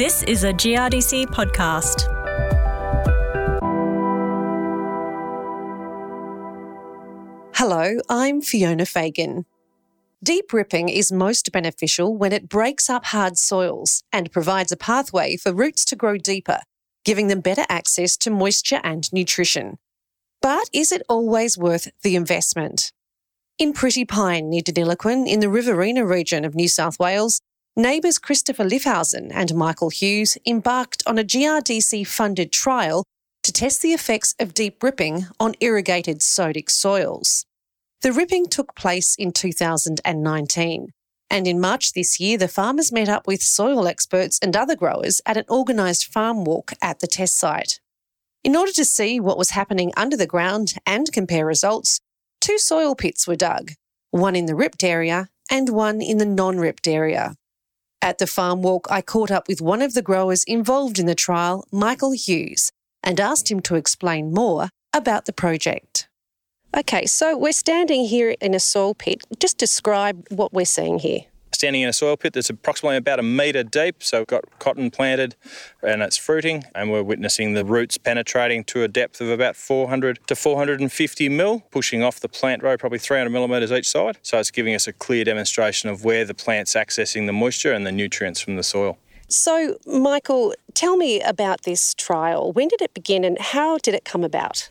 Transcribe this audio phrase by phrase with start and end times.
[0.00, 2.08] This is a GRDC podcast.
[7.54, 9.44] Hello, I'm Fiona Fagan.
[10.22, 15.36] Deep ripping is most beneficial when it breaks up hard soils and provides a pathway
[15.36, 16.60] for roots to grow deeper,
[17.04, 19.76] giving them better access to moisture and nutrition.
[20.40, 22.94] But is it always worth the investment?
[23.58, 27.42] In Pretty Pine near Deniliquin in the Riverina region of New South Wales,
[27.80, 33.04] neighbours Christopher Liffhausen and Michael Hughes embarked on a GRDC funded trial
[33.42, 37.44] to test the effects of deep ripping on irrigated sodic soils.
[38.02, 40.92] The ripping took place in 2019,
[41.30, 45.20] and in March this year, the farmers met up with soil experts and other growers
[45.26, 47.80] at an organised farm walk at the test site.
[48.42, 52.00] In order to see what was happening under the ground and compare results,
[52.40, 53.72] two soil pits were dug,
[54.10, 57.34] one in the ripped area and one in the non ripped area.
[58.02, 61.14] At the farm walk, I caught up with one of the growers involved in the
[61.14, 62.70] trial, Michael Hughes,
[63.02, 66.08] and asked him to explain more about the project.
[66.74, 69.22] Okay, so we're standing here in a soil pit.
[69.38, 73.22] Just describe what we're seeing here standing in a soil pit that's approximately about a
[73.22, 74.02] metre deep.
[74.02, 75.36] So we've got cotton planted
[75.82, 80.20] and it's fruiting, and we're witnessing the roots penetrating to a depth of about 400
[80.26, 84.18] to 450 mil, pushing off the plant row probably 300 millimetres each side.
[84.22, 87.86] So it's giving us a clear demonstration of where the plant's accessing the moisture and
[87.86, 88.98] the nutrients from the soil.
[89.28, 92.52] So, Michael, tell me about this trial.
[92.52, 94.70] When did it begin and how did it come about?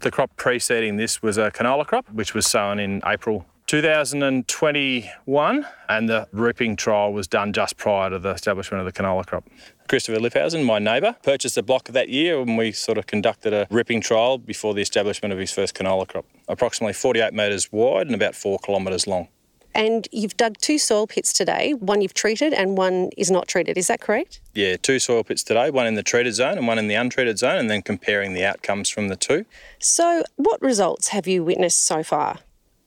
[0.00, 6.08] The crop preceding this was a canola crop, which was sown in April 2021, and
[6.08, 9.44] the ripping trial was done just prior to the establishment of the canola crop.
[9.88, 13.66] Christopher Liffhausen, my neighbour, purchased a block that year and we sort of conducted a
[13.70, 16.26] ripping trial before the establishment of his first canola crop.
[16.48, 19.28] Approximately 48 metres wide and about 4 kilometres long.
[19.74, 21.74] And you've dug two soil pits today.
[21.74, 23.76] One you've treated and one is not treated.
[23.76, 24.40] Is that correct?
[24.54, 27.38] Yeah, two soil pits today, one in the treated zone and one in the untreated
[27.38, 29.44] zone, and then comparing the outcomes from the two.
[29.78, 32.38] So, what results have you witnessed so far?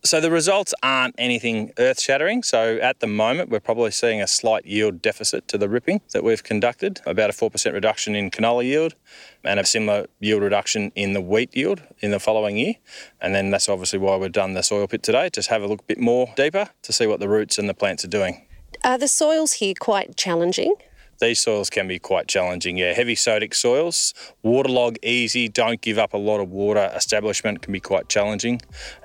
[0.06, 2.42] So the results aren't anything earth shattering.
[2.42, 6.24] So at the moment, we're probably seeing a slight yield deficit to the ripping that
[6.24, 8.96] we've conducted, about a 4% reduction in canola yield
[9.44, 12.76] and a similar yield reduction in the wheat yield in the following year.
[13.20, 15.82] And then that's obviously why we've done the soil pit today, just have a look
[15.82, 18.48] a bit more deeper to see what the roots and the plants are doing.
[18.86, 20.76] Are the soils here quite challenging?
[21.20, 22.78] These soils can be quite challenging.
[22.78, 26.90] Yeah, heavy sodic soils, waterlog easy, don't give up a lot of water.
[26.96, 28.62] Establishment can be quite challenging,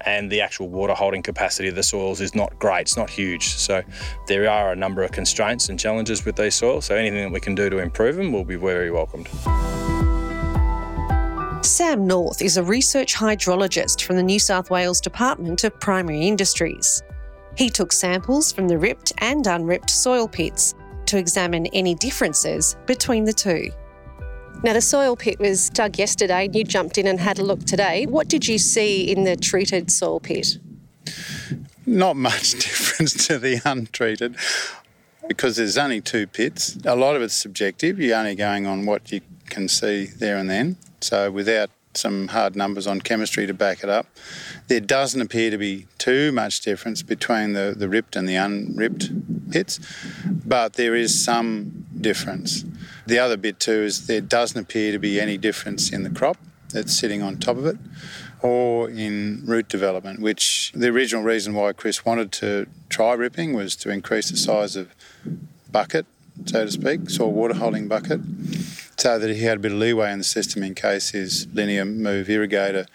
[0.06, 2.82] and the actual water holding capacity of the soils is not great.
[2.82, 3.48] It's not huge.
[3.48, 3.82] So
[4.28, 6.84] there are a number of constraints and challenges with these soils.
[6.84, 9.28] So anything that we can do to improve them will be very welcomed.
[11.64, 17.03] Sam North is a research hydrologist from the New South Wales Department of Primary Industries.
[17.56, 20.74] He took samples from the ripped and unripped soil pits
[21.14, 23.70] to examine any differences between the two.
[24.64, 27.64] Now, the soil pit was dug yesterday, and you jumped in and had a look
[27.64, 28.06] today.
[28.06, 30.58] What did you see in the treated soil pit?
[31.86, 34.34] Not much difference to the untreated
[35.28, 36.76] because there's only two pits.
[36.84, 38.00] A lot of it's subjective.
[38.00, 40.76] You're only going on what you can see there and then.
[41.00, 44.06] So, without some hard numbers on chemistry to back it up.
[44.69, 49.50] There doesn't appear to be too much difference between the, the ripped and the unripped
[49.50, 49.81] pits,
[50.25, 52.65] but there is some difference.
[53.06, 56.38] The other bit too is there doesn't appear to be any difference in the crop
[56.71, 57.77] that's sitting on top of it
[58.43, 63.75] or in root development, which the original reason why Chris wanted to try ripping was
[63.77, 64.94] to increase the size of
[65.72, 66.04] bucket,
[66.44, 68.21] so to speak, soil water holding bucket
[68.97, 71.84] so that he had a bit of leeway in the system in case his linear
[71.84, 72.87] move irrigator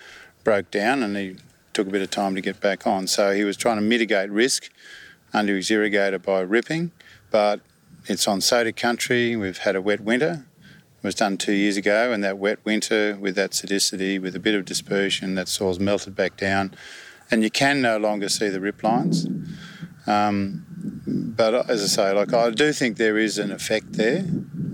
[0.43, 1.35] broke down and he
[1.73, 3.07] took a bit of time to get back on.
[3.07, 4.69] So he was trying to mitigate risk
[5.33, 6.91] under his irrigator by ripping,
[7.31, 7.61] but
[8.05, 9.35] it's on sodic country.
[9.35, 10.45] We've had a wet winter.
[11.01, 14.39] It was done two years ago, and that wet winter with that sodicity, with a
[14.39, 16.73] bit of dispersion, that soil's melted back down,
[17.31, 19.25] and you can no longer see the rip lines.
[20.07, 20.65] Um,
[21.07, 24.25] but as I say, like I do think there is an effect there,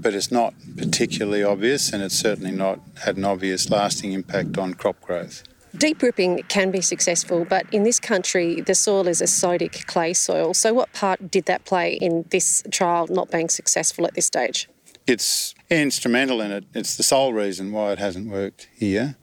[0.06, 4.76] but it's not particularly obvious, and it's certainly not had an obvious lasting impact on
[4.76, 5.42] crop growth.
[5.76, 10.14] Deep ripping can be successful, but in this country, the soil is a sodic clay
[10.14, 10.54] soil.
[10.54, 14.70] So, what part did that play in this trial not being successful at this stage?
[15.08, 16.66] It's instrumental in it.
[16.76, 19.16] It's the sole reason why it hasn't worked here.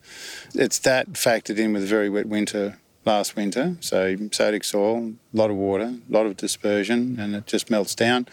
[0.52, 3.76] It's that factored in with a very wet winter last winter.
[3.78, 7.94] So sodic soil, a lot of water, a lot of dispersion, and it just melts
[7.94, 8.26] down.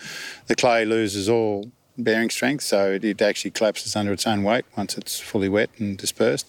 [0.47, 1.71] The clay loses all
[2.03, 5.69] bearing strength, so it, it actually collapses under its own weight once it's fully wet
[5.77, 6.47] and dispersed.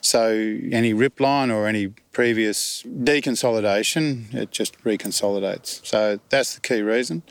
[0.00, 5.84] So any rip line or any previous deconsolidation, it just reconsolidates.
[5.86, 7.22] So that's the key reason.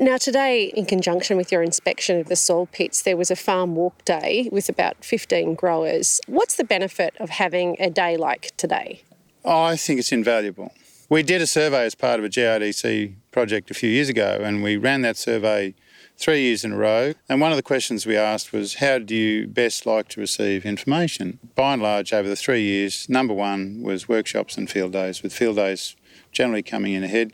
[0.00, 3.74] Now, today, in conjunction with your inspection of the soil pits, there was a farm
[3.74, 6.20] walk day with about 15 growers.
[6.28, 9.02] What's the benefit of having a day like today?
[9.44, 10.72] Oh, I think it's invaluable.
[11.08, 14.62] We did a survey as part of a GRDC project a few years ago, and
[14.62, 15.74] we ran that survey
[16.18, 17.14] three years in a row.
[17.28, 20.66] And one of the questions we asked was, How do you best like to receive
[20.66, 21.38] information?
[21.54, 25.32] By and large, over the three years, number one was workshops and field days, with
[25.32, 25.96] field days
[26.32, 27.32] generally coming in ahead.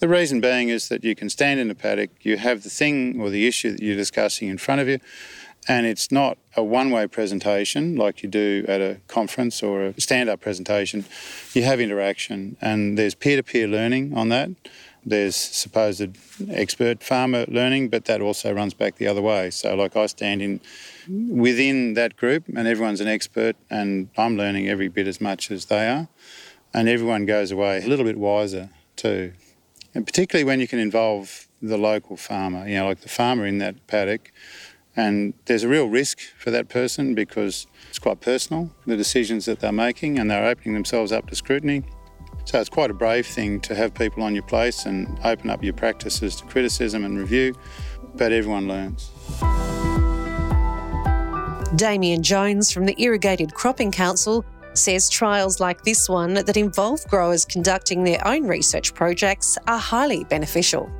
[0.00, 3.20] The reason being is that you can stand in a paddock, you have the thing
[3.20, 4.98] or the issue that you're discussing in front of you,
[5.66, 10.00] and it's not a one way presentation like you do at a conference or a
[10.00, 11.04] stand up presentation.
[11.54, 14.50] You have interaction, and there's peer to peer learning on that.
[15.06, 16.16] There's supposed
[16.48, 19.50] expert farmer learning, but that also runs back the other way.
[19.50, 20.60] So, like I stand in
[21.08, 25.66] within that group, and everyone's an expert, and I'm learning every bit as much as
[25.66, 26.08] they are,
[26.72, 29.32] and everyone goes away a little bit wiser too.
[29.94, 33.58] And particularly when you can involve the local farmer, you know, like the farmer in
[33.58, 34.32] that paddock,
[34.96, 39.60] and there's a real risk for that person because it's quite personal, the decisions that
[39.60, 41.84] they're making, and they're opening themselves up to scrutiny.
[42.44, 45.64] So it's quite a brave thing to have people on your place and open up
[45.64, 47.54] your practices to criticism and review,
[48.14, 49.10] but everyone learns.
[51.76, 54.44] Damian Jones from the Irrigated Cropping Council
[54.74, 60.24] says trials like this one that involve growers conducting their own research projects are highly
[60.24, 60.90] beneficial.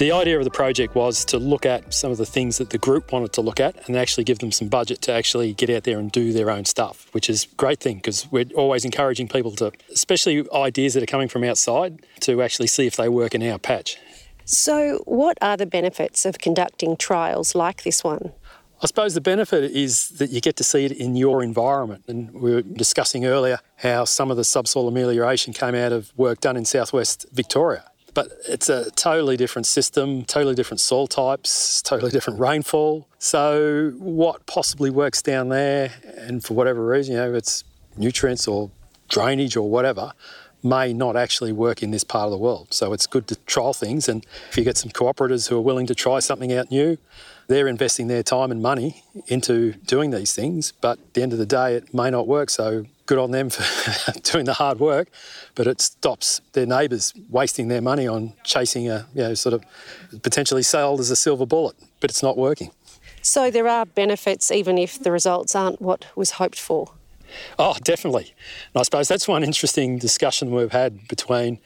[0.00, 2.78] The idea of the project was to look at some of the things that the
[2.78, 5.84] group wanted to look at and actually give them some budget to actually get out
[5.84, 9.28] there and do their own stuff, which is a great thing because we're always encouraging
[9.28, 13.34] people to, especially ideas that are coming from outside, to actually see if they work
[13.34, 13.98] in our patch.
[14.46, 18.32] So, what are the benefits of conducting trials like this one?
[18.82, 22.04] I suppose the benefit is that you get to see it in your environment.
[22.08, 26.40] And we were discussing earlier how some of the subsoil amelioration came out of work
[26.40, 27.84] done in southwest Victoria.
[28.14, 33.08] But it's a totally different system, totally different soil types, totally different rainfall.
[33.18, 37.64] So, what possibly works down there, and for whatever reason, you know, it's
[37.96, 38.70] nutrients or
[39.08, 40.12] drainage or whatever,
[40.62, 42.68] may not actually work in this part of the world.
[42.70, 44.08] So, it's good to trial things.
[44.08, 46.98] And if you get some cooperatives who are willing to try something out new,
[47.48, 50.72] they're investing their time and money into doing these things.
[50.80, 52.50] But at the end of the day, it may not work.
[52.50, 55.08] So, good on them for doing the hard work,
[55.56, 59.64] but it stops their neighbours wasting their money on chasing a, you know, sort of
[60.22, 62.70] potentially sold as a silver bullet, but it's not working.
[63.22, 66.92] So there are benefits even if the results aren't what was hoped for.
[67.58, 68.34] Oh, definitely.
[68.74, 71.58] And I suppose that's one interesting discussion we've had between,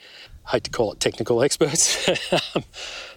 [0.46, 2.08] I hate to call it technical experts,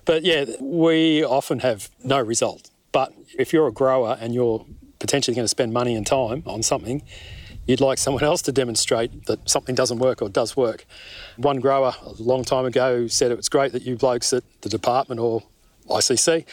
[0.06, 2.70] but yeah, we often have no result.
[2.92, 4.66] But if you're a grower and you're
[5.00, 7.04] potentially going to spend money and time on something,
[7.68, 10.86] you'd like someone else to demonstrate that something doesn't work or does work.
[11.36, 14.70] One grower a long time ago said it was great that you blokes at the
[14.70, 15.44] department or
[15.90, 16.46] ICC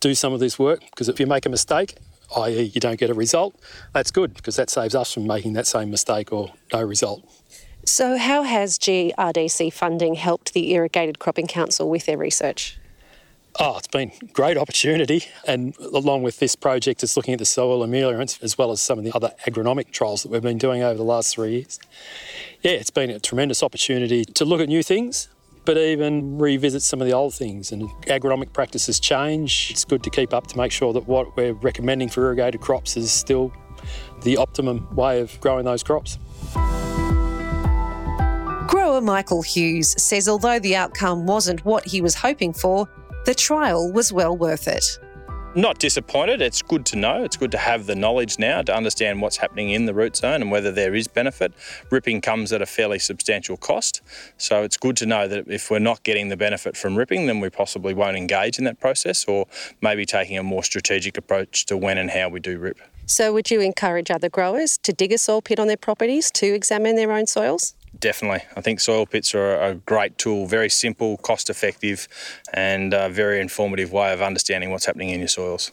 [0.00, 1.96] do some of this work because if you make a mistake,
[2.36, 3.54] i.e., you don't get a result,
[3.92, 7.24] that's good because that saves us from making that same mistake or no result.
[7.86, 12.78] So, how has GRDC funding helped the Irrigated Cropping Council with their research?
[13.60, 15.26] Oh, it's been a great opportunity.
[15.46, 18.98] And along with this project, it's looking at the soil ameliorants as well as some
[18.98, 21.78] of the other agronomic trials that we've been doing over the last three years.
[22.62, 25.28] Yeah, it's been a tremendous opportunity to look at new things,
[25.64, 27.72] but even revisit some of the old things.
[27.72, 29.70] And agronomic practices change.
[29.70, 32.96] It's good to keep up to make sure that what we're recommending for irrigated crops
[32.96, 33.52] is still
[34.22, 36.18] the optimum way of growing those crops.
[38.68, 42.88] Grower Michael Hughes says although the outcome wasn't what he was hoping for,
[43.24, 44.84] the trial was well worth it.
[45.56, 46.42] Not disappointed.
[46.42, 47.22] It's good to know.
[47.22, 50.42] It's good to have the knowledge now to understand what's happening in the root zone
[50.42, 51.52] and whether there is benefit.
[51.90, 54.02] Ripping comes at a fairly substantial cost.
[54.36, 57.38] So it's good to know that if we're not getting the benefit from ripping, then
[57.38, 59.46] we possibly won't engage in that process or
[59.80, 62.80] maybe taking a more strategic approach to when and how we do rip.
[63.06, 66.52] So, would you encourage other growers to dig a soil pit on their properties to
[66.52, 67.76] examine their own soils?
[68.04, 68.42] Definitely.
[68.54, 72.06] I think soil pits are a great tool, very simple, cost effective,
[72.52, 75.72] and a very informative way of understanding what's happening in your soils.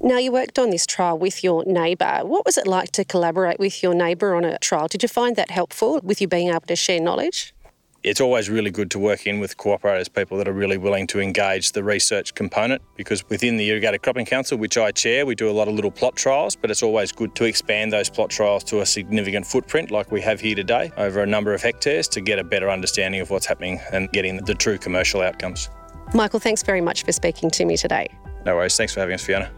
[0.00, 2.22] Now, you worked on this trial with your neighbour.
[2.24, 4.88] What was it like to collaborate with your neighbour on a trial?
[4.88, 7.54] Did you find that helpful with you being able to share knowledge?
[8.02, 11.20] It's always really good to work in with cooperators, people that are really willing to
[11.20, 15.50] engage the research component because within the Irrigated Cropping Council, which I chair, we do
[15.50, 18.64] a lot of little plot trials, but it's always good to expand those plot trials
[18.64, 22.20] to a significant footprint like we have here today over a number of hectares to
[22.20, 25.68] get a better understanding of what's happening and getting the true commercial outcomes.
[26.14, 28.08] Michael, thanks very much for speaking to me today.
[28.46, 28.76] No worries.
[28.76, 29.50] Thanks for having us, Fiona.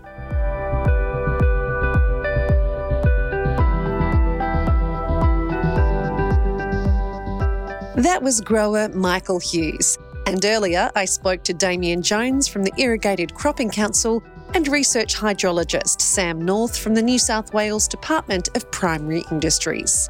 [7.97, 9.99] That was grower Michael Hughes.
[10.27, 14.23] And earlier, I spoke to Damian Jones from the Irrigated Cropping Council
[14.55, 20.09] and research hydrologist Sam North from the New South Wales Department of Primary Industries.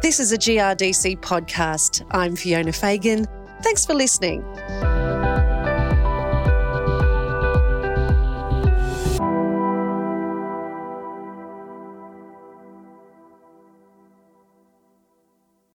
[0.00, 2.06] This is a GRDC podcast.
[2.12, 3.26] I'm Fiona Fagan.
[3.62, 4.44] Thanks for listening.